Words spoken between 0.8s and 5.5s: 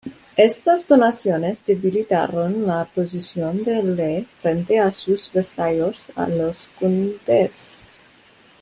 donaciones debilitaron la posición del rey frente a sus